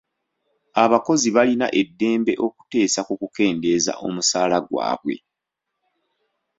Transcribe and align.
Abakozi 0.83 1.27
balina 1.35 1.67
eddembe 1.81 2.33
okuteesa 2.47 2.99
ku 3.07 3.13
kukendeeza 3.21 3.91
omusaala 4.05 4.57
gwabwe. 4.67 5.15